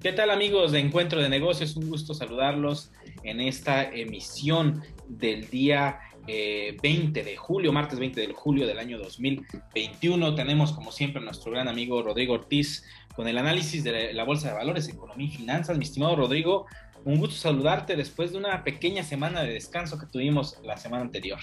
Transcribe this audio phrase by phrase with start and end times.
[0.00, 1.76] ¿Qué tal amigos de Encuentro de Negocios?
[1.76, 2.90] Un gusto saludarlos
[3.22, 8.98] en esta emisión del día 20 eh, de julio, martes 20 de julio del año
[8.98, 10.34] 2021.
[10.34, 12.82] Tenemos como siempre a nuestro gran amigo Rodrigo Ortiz
[13.14, 15.76] con el análisis de la Bolsa de Valores, Economía y Finanzas.
[15.76, 16.64] Mi estimado Rodrigo,
[17.04, 21.40] un gusto saludarte después de una pequeña semana de descanso que tuvimos la semana anterior.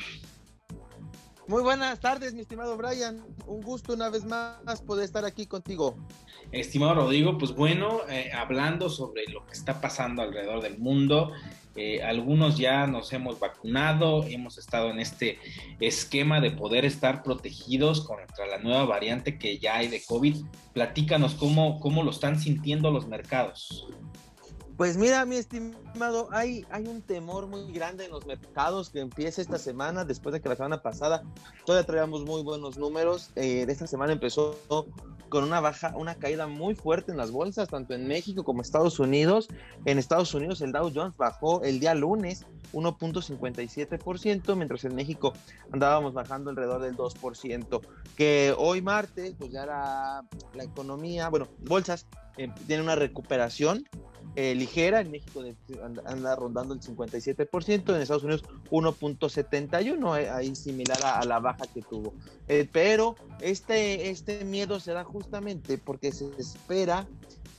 [1.47, 3.23] Muy buenas tardes, mi estimado Brian.
[3.45, 5.95] Un gusto una vez más poder estar aquí contigo.
[6.51, 11.31] Estimado Rodrigo, pues bueno, eh, hablando sobre lo que está pasando alrededor del mundo,
[11.77, 15.39] eh, algunos ya nos hemos vacunado, hemos estado en este
[15.79, 20.35] esquema de poder estar protegidos contra la nueva variante que ya hay de COVID.
[20.73, 23.87] Platícanos cómo, cómo lo están sintiendo los mercados.
[24.77, 29.41] Pues mira, mi estimado, hay, hay un temor muy grande en los mercados que empieza
[29.41, 31.23] esta semana, después de que la semana pasada
[31.65, 33.31] todavía traíamos muy buenos números.
[33.35, 34.55] Eh, esta semana empezó
[35.29, 38.99] con una baja, una caída muy fuerte en las bolsas, tanto en México como Estados
[38.99, 39.47] Unidos.
[39.85, 45.33] En Estados Unidos el Dow Jones bajó el día lunes 1.57%, mientras en México
[45.71, 47.81] andábamos bajando alrededor del 2%.
[48.15, 50.23] Que hoy martes, pues ya la,
[50.53, 52.05] la economía, bueno, bolsas,
[52.37, 53.83] eh, tiene una recuperación
[54.39, 55.41] eh, ligera, en México
[56.05, 61.81] anda, rondando el 57%, en Estados Unidos 1.71, eh, ahí similar a, la baja que
[61.81, 62.13] tuvo.
[62.47, 67.07] Eh, pero este, este miedo se da justamente porque se espera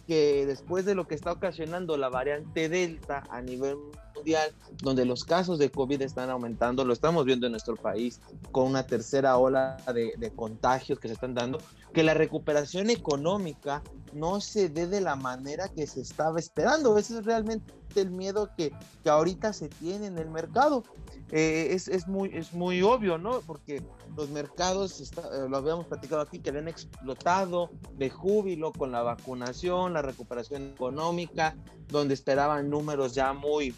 [0.07, 3.77] que después de lo que está ocasionando la variante Delta a nivel
[4.15, 8.20] mundial, donde los casos de COVID están aumentando, lo estamos viendo en nuestro país
[8.53, 11.59] con una tercera ola de, contagios que se están dando,
[11.92, 16.98] que la recuperación económica no se dé de la manera que se estaba esperando.
[16.98, 18.72] Ese es realmente el miedo que,
[19.03, 20.84] que ahorita se tiene en el mercado.
[21.30, 23.41] Eh, es, es, muy, es muy obvio, ¿no?
[23.41, 23.83] Porque
[24.17, 29.92] los mercados, eh, lo habíamos platicado aquí, que habían explotado de júbilo con la vacunación,
[29.92, 31.56] la recuperación económica,
[31.89, 33.75] donde esperaban números ya muy,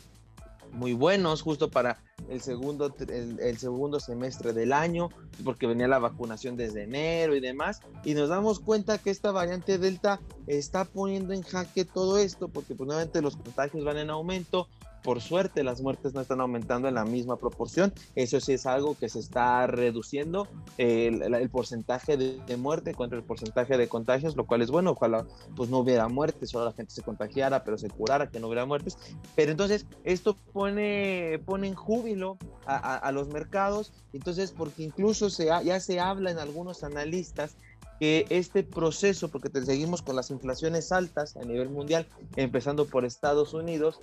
[0.72, 1.98] muy buenos justo para
[2.30, 5.11] el segundo, el, segundo semestre del año,
[5.45, 9.79] porque venía la vacunación desde enero y demás, y nos damos cuenta que esta variante
[9.79, 14.68] Delta está poniendo en jaque todo esto, porque pues nuevamente los contagios van en aumento,
[15.02, 17.92] por suerte las muertes no están aumentando en la misma proporción.
[18.14, 23.77] Eso sí es algo que se está reduciendo el, porcentaje de, muerte contra el porcentaje
[23.77, 24.92] de contagios, lo cual es bueno.
[24.92, 28.48] Ojalá pues no hubiera muertes, solo la gente se contagiara, pero se curara, que no
[28.48, 28.98] hubiera muertes.
[29.34, 33.92] Pero entonces esto pone, pone en júbilo a, los mercados.
[34.12, 37.56] Entonces, porque incluso se ya se habla en algunos analistas
[38.00, 43.05] que este proceso, porque te seguimos con las inflaciones altas a nivel mundial, empezando por
[43.05, 44.00] Estados Unidos,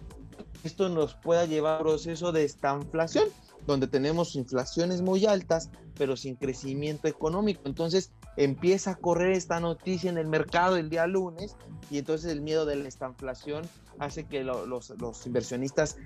[0.63, 3.25] esto nos pueda llevar a un proceso de estanflación,
[3.65, 7.63] donde tenemos inflaciones muy altas, pero sin crecimiento económico.
[7.65, 11.55] Entonces empieza a correr esta noticia en el mercado el día lunes
[11.89, 13.67] y entonces el miedo de la estanflación
[13.99, 15.97] hace que los, inversionistas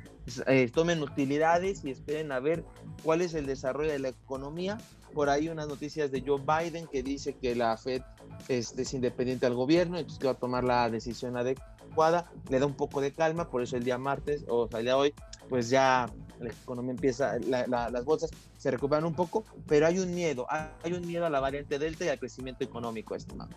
[0.48, 2.64] eh, tomen utilidades y esperen a ver
[3.04, 4.78] cuál es el desarrollo de la economía.
[5.14, 8.02] Por ahí unas noticias de Joe Biden que dice que la Fed
[8.48, 12.76] es, independiente al gobierno, entonces que va a tomar la decisión adecuada, le da un
[12.76, 15.14] poco de calma, por eso el día martes o el día de hoy,
[15.50, 16.10] pues ya
[16.42, 21.06] la economía empieza, las bolsas se recuperan un poco, pero hay un miedo, hay un
[21.06, 23.52] miedo a la variante Delta y al crecimiento económico, estimado.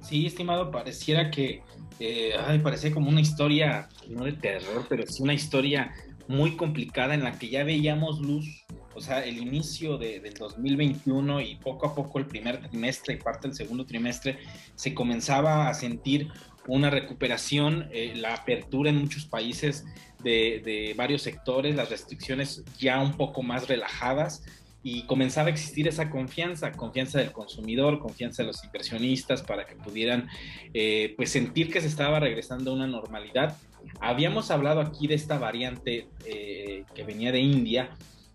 [0.00, 1.62] Sí, estimado, pareciera que,
[1.98, 5.94] eh, ay, parece como una historia, no de terror, pero sí una historia
[6.28, 8.64] muy complicada en la que ya veíamos luz
[8.94, 13.16] o sea, el inicio de, del 2021 y poco a poco el primer trimestre y
[13.16, 14.38] parte del segundo trimestre
[14.76, 16.28] se comenzaba a sentir
[16.66, 19.84] una recuperación, eh, la apertura en muchos países
[20.24, 24.42] de, varios sectores, las restricciones ya un poco más relajadas
[24.82, 29.76] y comenzaba a existir esa confianza, confianza del consumidor, confianza de los inversionistas para que
[29.76, 30.28] pudieran
[30.74, 33.56] eh, pues sentir que se estaba regresando a una normalidad.
[34.00, 37.90] Habíamos hablado aquí de esta variante eh, que venía de India,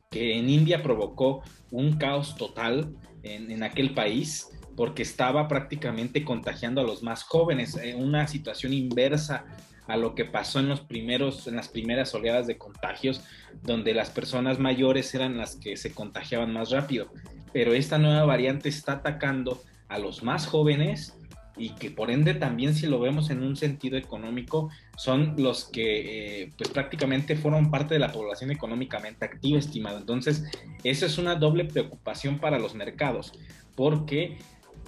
[0.10, 6.84] que en India provocó un caos total en, aquel país porque estaba prácticamente contagiando a
[6.84, 9.46] los más jóvenes, eh, una situación inversa
[9.90, 13.24] a lo que pasó en los primeros, en las primeras oleadas de contagios,
[13.64, 17.12] donde las personas mayores eran las que se contagiaban más rápido.
[17.52, 21.18] Pero esta nueva variante está atacando a los más jóvenes
[21.58, 26.44] y que por ende también si lo vemos en un sentido económico son los que
[26.44, 30.46] eh, pues prácticamente fueron parte de la población económicamente activa estimado entonces
[30.86, 33.34] eso es una doble preocupación para los mercados
[33.76, 34.38] porque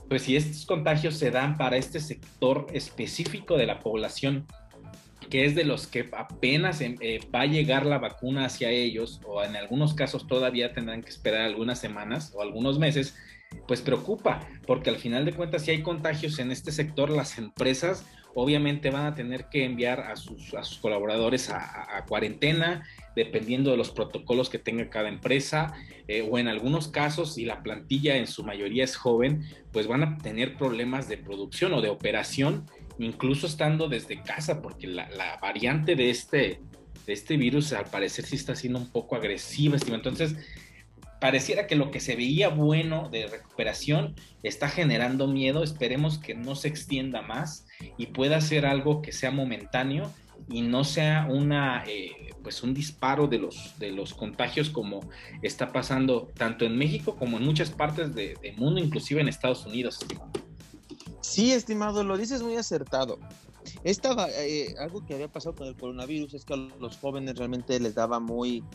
[0.07, 4.45] pues si estos contagios se dan para este sector específico de la población
[5.31, 9.21] que es de los que apenas em, eh, va a llegar la vacuna hacia ellos
[9.25, 13.15] o en algunos casos todavía tendrán que esperar algunas semanas o algunos meses
[13.67, 18.05] pues preocupa, porque al final de cuentas si hay contagios en este sector, las empresas
[18.33, 22.83] obviamente van a tener que enviar a sus, colaboradores a, cuarentena,
[23.15, 25.73] dependiendo de los protocolos que tenga cada empresa,
[26.07, 30.03] eh, o en algunos casos, si la plantilla en su mayoría es joven, pues van
[30.03, 32.65] a tener problemas de producción o de operación,
[33.01, 35.07] incluso estando desde casa, porque la,
[35.41, 36.61] variante de este,
[37.05, 40.35] de este virus al parecer sí está siendo un poco agresiva, entonces
[41.19, 45.63] pareciera que lo que se veía bueno de recuperación está generando miedo.
[45.63, 50.11] Esperemos que no se extienda más y pueda ser algo que sea momentáneo
[50.49, 52.11] y no sea una eh,
[52.41, 55.01] pues un disparo de los de los contagios como
[55.43, 59.99] está pasando tanto en México como en muchas partes del mundo, inclusive en Estados Unidos.
[61.31, 63.17] Sí, estimado, lo dices muy acertado.
[63.85, 67.79] Esta, eh, algo que había pasado con el coronavirus es que a los jóvenes realmente
[67.79, 68.65] les daba muy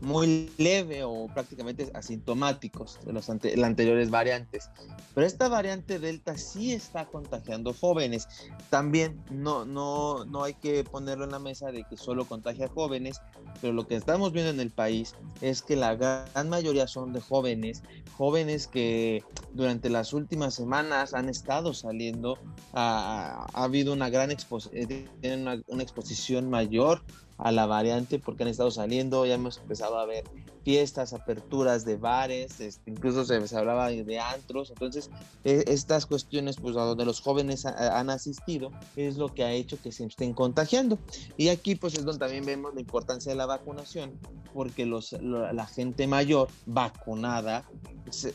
[0.00, 4.70] muy leve o prácticamente asintomáticos de los las anteriores variantes.
[5.14, 8.28] Pero esta variante Delta sí está contagiando jóvenes.
[8.70, 13.20] También no, no, no hay que ponerlo en la mesa de que solo contagia jóvenes,
[13.60, 17.20] pero lo que estamos viendo en el país es que la gran mayoría son de
[17.20, 17.82] jóvenes,
[18.16, 22.38] jóvenes que durante las últimas semanas han estado saliendo,
[22.72, 27.02] ha, habido una gran exposición, eh, una, una exposición mayor
[27.38, 30.24] a la variante porque han estado saliendo, ya hemos empezado a ver
[30.66, 35.10] fiestas, aperturas de bares, este, incluso se, se, hablaba de antros, entonces
[35.44, 39.80] e, estas cuestiones pues a donde los jóvenes han asistido es lo que ha hecho
[39.80, 40.98] que se estén contagiando.
[41.36, 44.18] Y aquí pues es donde también vemos la importancia de la vacunación
[44.52, 47.64] porque los, la gente mayor vacunada,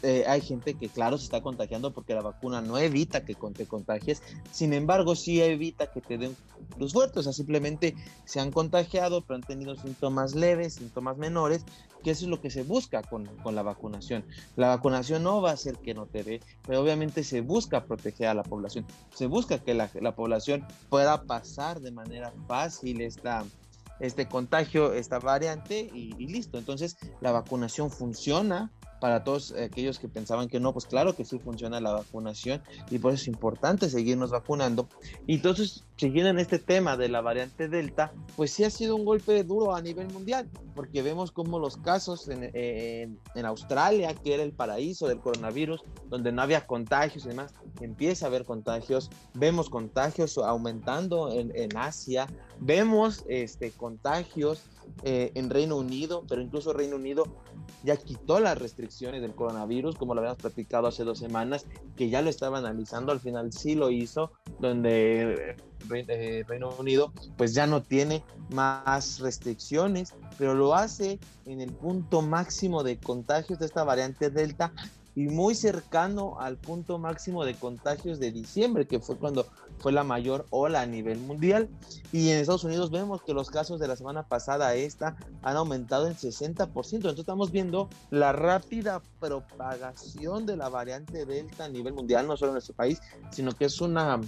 [0.01, 3.65] eh, hay gente que claro se está contagiando porque la vacuna no evita que te
[3.65, 6.37] contagies, sin embargo sí evita que te den
[6.77, 11.65] los fuertes, o sea simplemente se han contagiado pero han tenido síntomas leves, síntomas menores
[12.01, 14.25] que eso es lo que se busca con, la vacunación.
[14.55, 18.27] La vacunación no va a hacer que no te dé, pero obviamente se busca proteger
[18.27, 23.43] a la población, se busca que la, población pueda pasar de manera fácil esta,
[23.99, 26.57] este contagio, esta variante y listo.
[26.57, 28.71] Entonces la vacunación funciona,
[29.01, 32.61] para todos aquellos que pensaban que no, pues claro que sí funciona la vacunación
[32.91, 34.87] y por eso es importante seguirnos vacunando.
[35.25, 39.03] Y entonces, siguiendo en este tema de la variante Delta, pues sí ha sido un
[39.03, 44.43] golpe duro a nivel mundial, porque vemos como los casos en, en, Australia, que era
[44.43, 49.67] el paraíso del coronavirus, donde no había contagios y demás, empieza a haber contagios, vemos
[49.67, 52.27] contagios aumentando en, en Asia,
[52.59, 54.61] vemos este, contagios
[55.03, 57.25] eh, en Reino Unido, pero incluso Reino Unido
[57.83, 61.65] ya quitó las restricciones del coronavirus, como lo habíamos platicado hace dos semanas,
[61.95, 65.55] que ya lo estaba analizando, al final sí lo hizo, donde
[65.91, 72.21] eh, Reino Unido pues ya no tiene más restricciones, pero lo hace en el punto
[72.21, 74.71] máximo de contagios de esta variante Delta
[75.15, 79.45] y muy cercano al punto máximo de contagios de diciembre, que fue cuando
[79.79, 81.69] fue la mayor ola a nivel mundial.
[82.11, 86.07] Y en Estados Unidos vemos que los casos de la semana pasada esta han aumentado
[86.07, 86.93] en 60%.
[86.93, 92.51] Entonces estamos viendo la rápida propagación de la variante Delta a nivel mundial, no solo
[92.51, 94.19] en nuestro país, sino que es una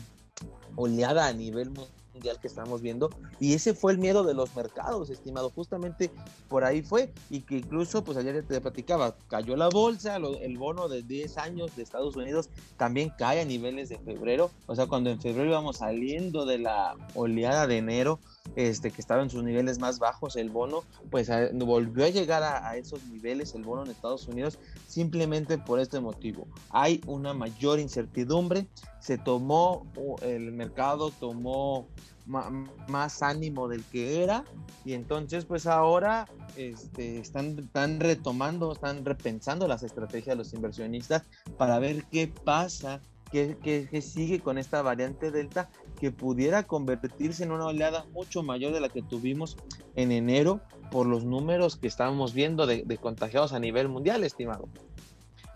[0.75, 4.55] oleada a nivel mundial mundial que estamos viendo y ese fue el miedo de los
[4.55, 6.11] mercados, estimado, justamente
[6.47, 10.87] por ahí fue y que incluso, pues ayer te platicaba, cayó la bolsa, el bono
[10.87, 15.09] de 10 años de Estados Unidos también cae a niveles de febrero, o sea, cuando
[15.09, 18.19] en febrero íbamos saliendo de la oleada de enero,
[18.55, 22.75] este, que estaba en sus niveles más bajos, el bono, pues volvió a llegar a,
[22.77, 26.47] esos niveles, el bono en Estados Unidos, simplemente por este motivo.
[26.69, 28.67] Hay una mayor incertidumbre,
[28.99, 29.87] se tomó,
[30.21, 31.87] el mercado tomó
[32.25, 34.45] más ánimo del que era
[34.85, 41.23] y entonces pues ahora este, están, están retomando, están repensando las estrategias de los inversionistas
[41.57, 43.01] para ver qué pasa
[43.33, 48.81] que, sigue con esta variante Delta que pudiera convertirse en una oleada mucho mayor de
[48.81, 49.57] la que tuvimos
[49.95, 50.61] en enero
[50.91, 54.69] por los números que estábamos viendo de, contagiados a nivel mundial, estimado.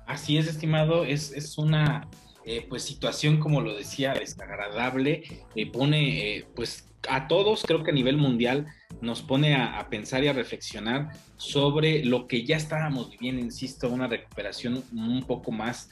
[0.08, 2.08] Así es, estimado, es, es una
[2.46, 5.24] eh, pues situación, como lo decía, desagradable,
[5.56, 8.68] eh, pone eh, pues a todos, creo que a nivel mundial,
[9.02, 14.08] nos pone a, pensar y a reflexionar sobre lo que ya estábamos viviendo, insisto, una
[14.08, 15.90] recuperación un poco más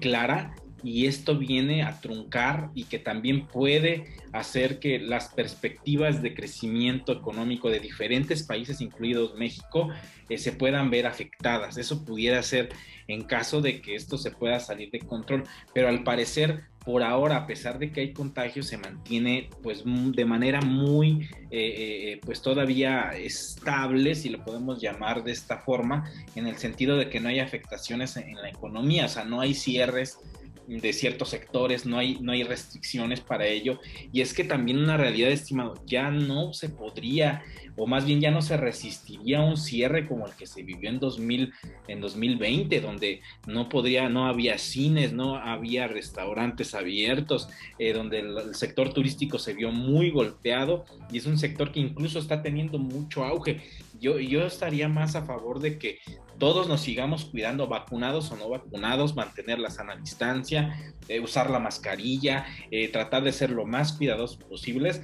[0.00, 6.34] clara y esto viene a truncar y que también puede hacer que las perspectivas de
[6.34, 9.90] crecimiento económico de diferentes países, incluidos México,
[10.28, 11.76] eh, se puedan ver afectadas.
[11.76, 12.70] Eso pudiera ser
[13.08, 17.36] en caso de que esto se pueda salir de control, pero al parecer por ahora,
[17.36, 23.10] a pesar de que hay contagios, se mantiene pues de manera muy, eh, pues todavía
[23.10, 27.38] estable, si lo podemos llamar de esta forma, en el sentido de que no hay
[27.38, 30.18] afectaciones en la economía, o sea, no hay cierres
[30.66, 33.80] de ciertos sectores, no hay, no hay restricciones para ello.
[34.12, 37.42] Y es que también una realidad, estimado, ya no se podría,
[37.76, 40.90] o más bien ya no se resistiría a un cierre como el que se vivió
[40.90, 41.52] en, 2000,
[41.88, 47.48] en 2020, donde no podría, no había cines, no había restaurantes abiertos,
[47.78, 52.18] eh, donde el, sector turístico se vio muy golpeado y es un sector que incluso
[52.18, 53.62] está teniendo mucho auge.
[54.00, 56.00] Yo, yo estaría más a favor de que
[56.38, 60.76] todos nos sigamos cuidando, vacunados o no vacunados, mantener la sana distancia,
[61.08, 65.02] eh, usar la mascarilla, eh, tratar de ser lo más cuidadosos posibles.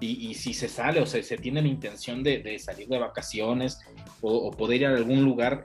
[0.00, 3.78] Y, si se sale o se, se tiene la intención de, salir de vacaciones
[4.20, 5.64] o, poder ir a algún lugar,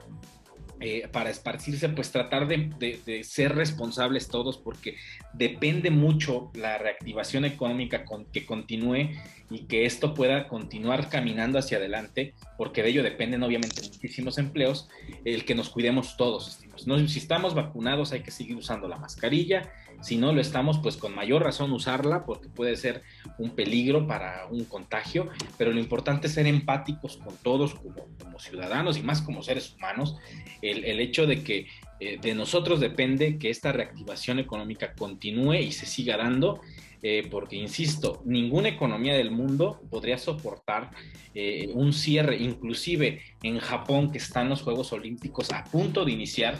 [0.78, 4.96] eh, para esparcirse, pues tratar de, ser responsables todos, porque
[5.32, 9.12] depende mucho la reactivación económica con, que continúe
[9.50, 14.86] y que esto pueda continuar caminando hacia adelante, porque de ello dependen obviamente muchísimos empleos,
[15.24, 16.60] el que nos cuidemos todos.
[17.06, 19.72] Si estamos vacunados hay que seguir usando la mascarilla,
[20.06, 23.02] si no lo estamos, pues con mayor razón usarla porque puede ser
[23.38, 28.98] un peligro para un contagio, pero lo importante es ser empáticos con todos como, ciudadanos
[28.98, 30.16] y más como seres humanos.
[30.62, 31.66] El, el hecho de que
[31.98, 36.60] eh, de nosotros depende que esta reactivación económica continúe y se siga dando.
[37.02, 40.90] Eh, porque, insisto, ninguna economía del mundo podría soportar
[41.34, 46.58] eh, un cierre, inclusive en Japón, que están los Juegos Olímpicos a punto de iniciar,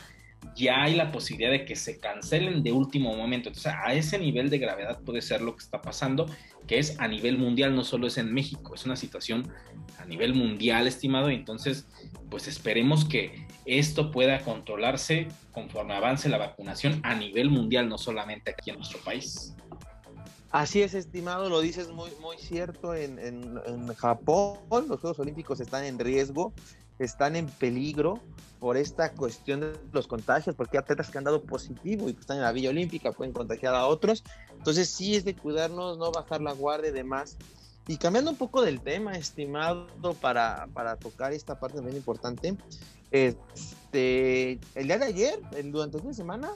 [0.57, 3.51] ya hay la posibilidad de que se cancelen de último momento.
[3.51, 6.27] Entonces, a ese nivel de gravedad puede ser lo que está pasando,
[6.67, 9.53] que es a nivel mundial, no solo es en México, es una situación
[9.99, 11.29] a nivel mundial, estimado.
[11.29, 11.87] Entonces,
[12.31, 18.51] pues esperemos que esto pueda controlarse conforme avance la vacunación a nivel mundial, no solamente
[18.51, 19.55] aquí en nuestro país.
[20.51, 22.95] Así es, estimado, lo dices muy, muy cierto.
[22.95, 26.55] En, en Japón los Juegos Olímpicos están en riesgo
[26.99, 28.21] están en peligro
[28.59, 32.21] por esta cuestión de los contagios, porque hay atletas que han dado positivo y que
[32.21, 34.25] están en la Villa Olímpica pueden contagiar a otros.
[34.57, 37.37] Entonces sí es de cuidarnos, no bajar la guardia y demás.
[37.87, 39.87] Y cambiando un poco del tema, estimado,
[40.21, 42.57] para, para tocar esta parte muy importante,
[43.13, 46.53] este, el día de ayer, durante esta semana,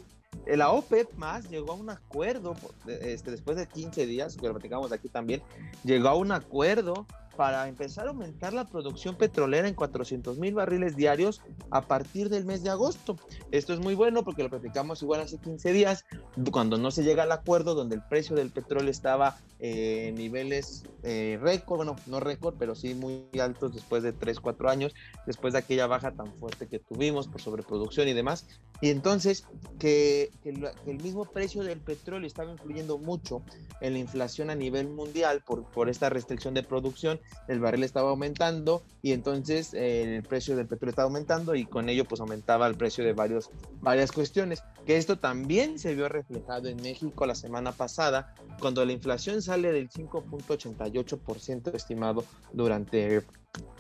[0.47, 2.57] la OPEP más llegó a un acuerdo,
[2.87, 5.43] este, después de 15 días, que lo platicamos aquí también,
[5.85, 7.07] llegó a un acuerdo
[7.41, 12.45] para empezar a aumentar la producción petrolera en 400 mil barriles diarios a partir del
[12.45, 13.17] mes de agosto.
[13.51, 16.05] Esto es muy bueno porque lo platicamos igual hace 15 días,
[16.53, 21.39] cuando no se llega al acuerdo, donde el precio del petróleo estaba en niveles eh,
[21.41, 24.95] récord, bueno, no récord, pero sí muy altos después de 3, 4 años,
[25.27, 28.61] después de aquella baja tan fuerte que tuvimos por sobreproducción y demás.
[28.81, 29.45] Y entonces,
[29.79, 33.43] que, que el mismo precio del petróleo estaba influyendo mucho
[33.81, 38.11] en la inflación a nivel mundial por, por esta restricción de producción el barril estaba
[38.11, 42.67] aumentando y entonces eh, el precio del petróleo estaba aumentando y con ello pues aumentaba
[42.67, 44.63] el precio de varios, varias cuestiones.
[44.87, 49.73] Que esto también se vio reflejado en México la semana pasada cuando la inflación sale
[49.73, 53.23] del 5.88% estimado durante,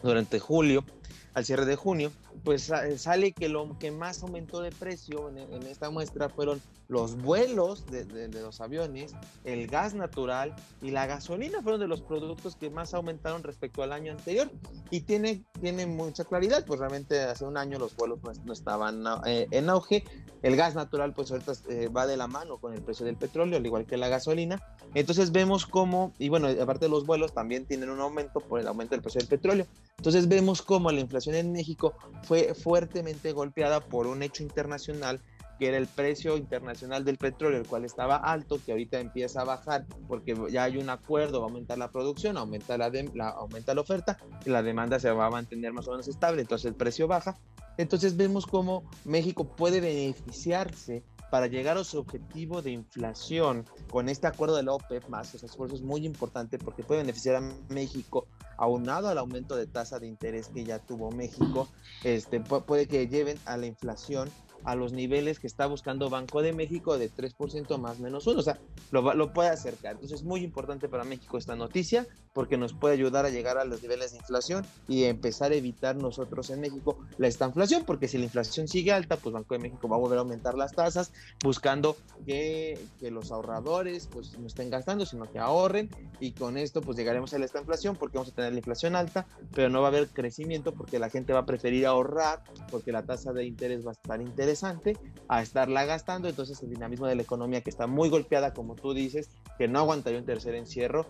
[0.02, 0.84] durante julio
[1.34, 2.10] al cierre de junio,
[2.44, 7.86] pues sale que lo que más aumentó de precio en, esta muestra fueron los vuelos
[7.86, 12.94] de, los aviones, el gas natural y la gasolina fueron de los productos que más
[12.94, 14.50] aumentaron respecto al año anterior.
[14.90, 19.46] Y tiene, tiene mucha claridad, pues realmente hace un año los vuelos no, estaban eh,
[19.52, 20.04] en auge.
[20.42, 23.58] El gas natural pues ahorita eh, va de la mano con el precio del petróleo,
[23.58, 24.60] al igual que la gasolina.
[24.94, 28.66] Entonces vemos cómo, y bueno, aparte de los vuelos también tienen un aumento por el
[28.66, 29.66] aumento del precio del petróleo.
[30.00, 31.92] Entonces vemos cómo la inflación en México
[32.22, 35.20] fue fuertemente golpeada por un hecho internacional
[35.58, 39.44] que era el precio internacional del petróleo, el cual estaba alto, que ahorita empieza a
[39.44, 43.74] bajar porque ya hay un acuerdo, va a aumentar la producción, aumenta la, la, aumenta
[43.74, 44.16] la oferta
[44.46, 47.38] y la demanda se va a mantener más o menos estable, entonces el precio baja.
[47.76, 54.26] Entonces vemos cómo México puede beneficiarse para llegar a su objetivo de inflación con este
[54.26, 59.08] acuerdo de la OPEP más, esfuerzo es muy importante porque puede beneficiar a México aunado
[59.08, 61.68] al aumento de tasa de interés que ya tuvo México,
[62.04, 64.28] este, puede que lleven a la inflación
[64.64, 68.42] a los niveles que está buscando Banco de México de 3% más menos uno, o
[68.42, 68.58] sea,
[68.90, 69.92] lo, lo, puede acercar.
[69.92, 72.06] Entonces es muy importante para México esta noticia
[72.40, 75.94] porque nos puede ayudar a llegar a los niveles de inflación y empezar a evitar
[75.96, 79.60] nosotros en México la esta inflación, porque si la inflación sigue alta, pues Banco de
[79.60, 81.12] México va a volver a aumentar las tasas
[81.44, 82.78] buscando que,
[83.10, 87.38] los ahorradores pues no estén gastando, sino que ahorren y con esto pues llegaremos a
[87.38, 90.08] la esta inflación porque vamos a tener la inflación alta, pero no va a haber
[90.08, 93.92] crecimiento porque la gente va a preferir ahorrar, porque la tasa de interés va a
[93.92, 94.96] estar interesante,
[95.28, 96.26] a estarla gastando.
[96.26, 99.28] Entonces el dinamismo de la economía que está muy golpeada, como tú dices,
[99.58, 101.06] que no aguantaría un tercer encierro,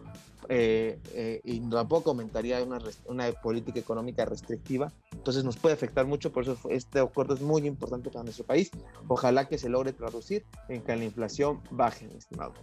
[0.49, 4.91] eh, eh, y tampoco aumentaría una, una política económica restrictiva.
[5.13, 8.71] Entonces nos puede afectar mucho, por eso este acuerdo es muy importante para nuestro país.
[9.07, 12.55] Ojalá que se logre traducir en que la inflación baje, estimado.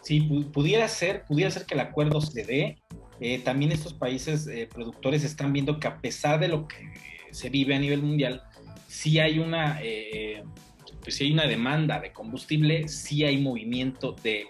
[0.00, 0.22] Sí,
[0.54, 2.78] pudiera ser, pudiera ser que el acuerdo se dé.
[3.20, 6.94] Eh, también estos países productores están viendo que a pesar de lo que
[7.32, 8.42] se vive a nivel mundial,
[8.88, 9.78] sí hay una,
[11.06, 14.48] pues sí hay una demanda de combustible, sí hay movimiento de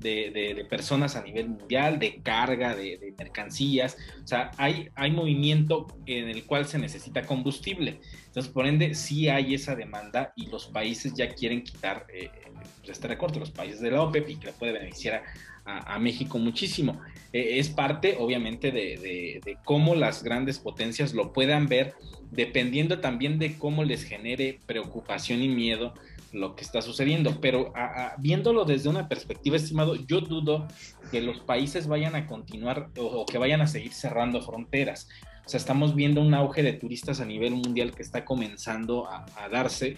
[0.00, 3.96] de, personas a nivel mundial, de carga, de, mercancías.
[4.24, 8.00] O sea, hay, hay movimiento en el cual se necesita combustible.
[8.26, 12.30] Entonces, por ende, sí hay esa demanda y los países ya quieren quitar eh,
[12.78, 15.22] pues, este recorte, los países de la OPEP y que le puede beneficiar
[15.64, 17.00] a, México muchísimo.
[17.32, 21.94] Eh, es parte, obviamente, de, de cómo las grandes potencias lo puedan ver,
[22.32, 25.94] dependiendo también de cómo les genere preocupación y miedo
[26.32, 27.72] lo que está sucediendo, pero
[28.18, 30.68] viéndolo desde una perspectiva, estimado, yo dudo
[31.10, 35.08] que los países vayan a continuar o, que vayan a seguir cerrando fronteras.
[35.44, 39.48] O sea, estamos viendo un auge de turistas a nivel mundial que está comenzando a,
[39.50, 39.96] darse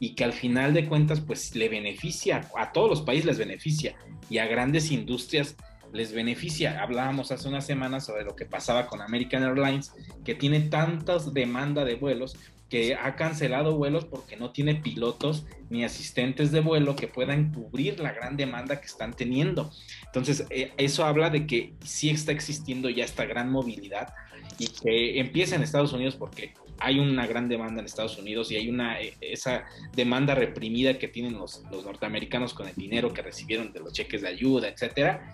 [0.00, 3.94] y que al final de cuentas, pues le beneficia, a todos los países les beneficia
[4.28, 5.56] y a grandes industrias
[5.92, 6.82] les beneficia.
[6.82, 9.92] Hablábamos hace unas semanas sobre lo que pasaba con American Airlines,
[10.24, 12.36] que tiene tantas demanda de vuelos
[12.74, 18.00] que ha cancelado vuelos porque no tiene pilotos ni asistentes de vuelo que puedan cubrir
[18.00, 19.70] la gran demanda que están teniendo.
[20.06, 24.12] Entonces, eh, eso habla de que sí está existiendo ya esta gran movilidad
[24.58, 28.56] y que empieza en Estados Unidos porque hay una gran demanda en Estados Unidos y
[28.56, 33.22] hay una eh, esa demanda reprimida que tienen los, los norteamericanos con el dinero que
[33.22, 35.32] recibieron de los cheques de ayuda, etcétera,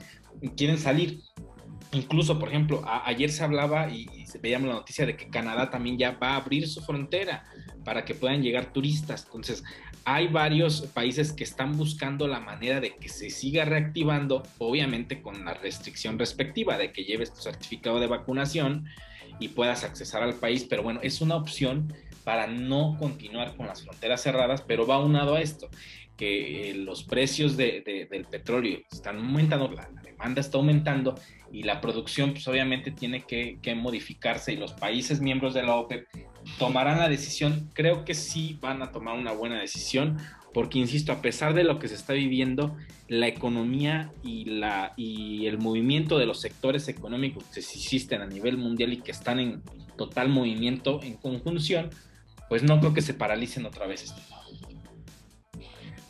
[0.59, 1.23] quieren salir.
[1.93, 5.99] Incluso, por ejemplo, ayer se hablaba y, se veíamos la noticia de que Canadá también
[5.99, 7.45] ya va a abrir su frontera
[7.85, 9.25] para que puedan llegar turistas.
[9.25, 9.65] Entonces,
[10.05, 15.45] hay varios países que están buscando la manera de que se siga reactivando, obviamente con
[15.45, 18.87] la restricción respectiva de que lleves tu certificado de vacunación
[19.41, 21.93] y puedas accesar al país, pero bueno, es una opción
[22.25, 25.69] para no continuar con las fronteras cerradas, pero va unado a esto,
[26.21, 31.19] que eh, los precios del petróleo están aumentando, la demanda está aumentando
[31.51, 36.07] y la producción pues obviamente tiene que, modificarse y los países miembros de la OPEP
[36.59, 40.19] tomarán la decisión, creo que sí van a tomar una buena decisión,
[40.53, 42.77] porque insisto, a pesar de lo que se está viviendo,
[43.09, 49.01] la economía y, el movimiento de los sectores económicos que existen a nivel mundial y
[49.01, 49.63] que están en
[49.97, 51.89] total movimiento, en conjunción,
[52.51, 54.40] pues no creo que se paralicen otra vez, estimado.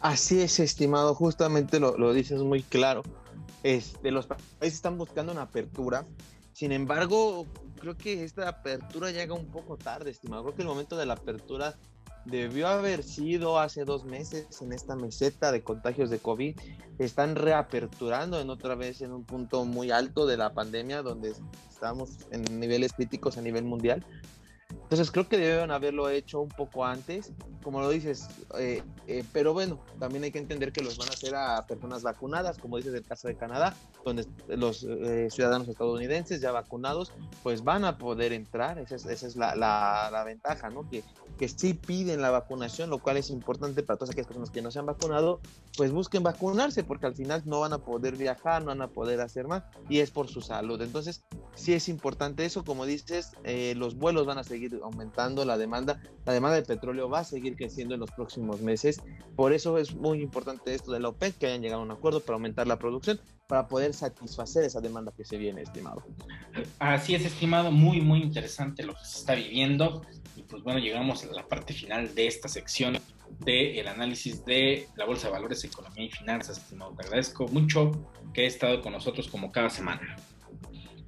[0.00, 3.02] Así es, estimado, justamente lo, lo dices muy claro
[3.62, 6.06] este, los países están buscando una apertura.
[6.52, 7.46] Sin embargo,
[7.78, 10.42] creo que esta apertura llega un poco tarde, estimado.
[10.44, 11.76] Creo que el momento de la apertura
[12.26, 16.58] debió haber sido hace dos meses en esta meseta de contagios de COVID.
[16.98, 21.34] Están reaperturando en otra vez en un punto muy alto de la pandemia, donde
[21.70, 24.04] estamos en niveles críticos a nivel mundial.
[24.90, 27.30] Entonces creo que deben haberlo hecho un poco antes,
[27.62, 28.26] como lo dices,
[28.58, 32.02] eh, eh, pero bueno, también hay que entender que los van a hacer a personas
[32.02, 33.72] vacunadas, como dices el caso de Canadá,
[34.04, 37.12] donde los eh, ciudadanos estadounidenses ya vacunados,
[37.44, 40.88] pues van a poder entrar, esa es, esa es la, ventaja, ¿no?
[40.90, 41.04] Que,
[41.38, 44.72] que sí piden la vacunación, lo cual es importante para todas aquellas personas que no
[44.72, 45.40] se han vacunado,
[45.76, 49.20] pues busquen vacunarse, porque al final no van a poder viajar, no van a poder
[49.20, 50.82] hacer más, y es por su salud.
[50.82, 51.22] Entonces,
[51.54, 53.30] sí es importante eso, como dices,
[53.76, 56.00] los vuelos van a seguir aumentando la demanda.
[56.24, 59.02] La demanda de petróleo va a seguir creciendo en los próximos meses.
[59.36, 62.20] Por eso es muy importante esto de la OPEC, que hayan llegado a un acuerdo
[62.20, 66.04] para aumentar la producción, para poder satisfacer esa demanda que se viene, estimado.
[66.78, 67.70] Así es, estimado.
[67.70, 70.02] Muy, muy interesante lo que se está viviendo.
[70.36, 72.98] Y pues bueno, llegamos a la parte final de esta sección
[73.40, 76.94] del el análisis de la Bolsa de Valores, Economía y Finanzas, estimado.
[76.94, 77.92] Te agradezco mucho
[78.32, 80.16] que he estado con nosotros como cada semana.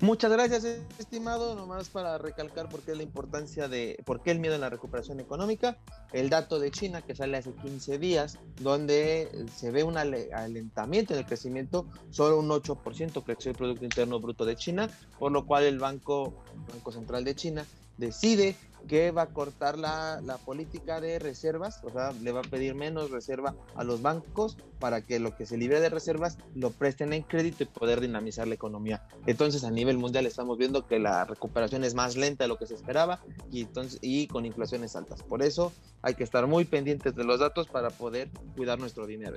[0.03, 0.65] Muchas gracias,
[0.99, 1.55] estimado.
[1.55, 5.21] Nomás para recalcar por qué la importancia de, por qué el miedo en la recuperación
[5.21, 5.79] económica.
[6.13, 11.21] El dato de China que sale hace 15 días, donde se ve un alentamiento en
[11.21, 15.63] el crecimiento, solo un 8% creció el Producto Interno Bruto de China, por lo cual
[15.63, 16.35] el Banco,
[16.73, 17.65] Banco Central de China
[18.03, 18.57] decide
[18.89, 22.75] que va a cortar la, la, política de reservas, o sea, le va a pedir
[22.75, 27.13] menos reserva a los bancos para que lo que se libre de reservas lo presten
[27.13, 29.07] en crédito y poder dinamizar la economía.
[29.27, 32.67] Entonces, a nivel mundial estamos viendo que la recuperación es más lenta de lo que
[32.67, 33.21] se esperaba
[33.53, 35.23] y, entonces, y con inflaciones altas.
[35.23, 39.37] Por eso hay que estar muy pendientes de los datos para poder cuidar nuestro dinero.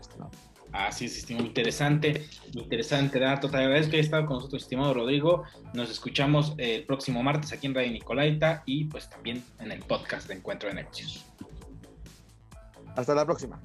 [0.76, 1.46] Así es, estimado.
[1.46, 3.50] Interesante, interesante dato.
[3.50, 5.44] Te agradezco que hayas estado con nosotros, estimado Rodrigo.
[5.74, 10.28] Nos escuchamos el próximo martes aquí en Radio Nicolaita y pues también en el podcast
[10.28, 11.26] de Encuentro de Negocios.
[12.94, 13.62] Hasta la próxima.